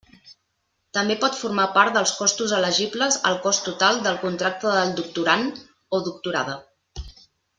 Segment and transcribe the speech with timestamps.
[0.97, 5.61] També pot formar part dels costos elegibles el cost total del contracte del doctorand
[5.99, 6.57] o doctoranda.